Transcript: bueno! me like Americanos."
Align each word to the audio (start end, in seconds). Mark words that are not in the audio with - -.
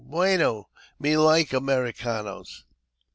bueno! 0.03 0.67
me 0.97 1.15
like 1.15 1.53
Americanos." 1.53 2.63